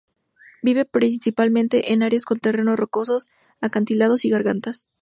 [0.63, 3.19] Vive principalmente en áreas con terreno rocoso,
[3.59, 4.89] acantilados y gargantas.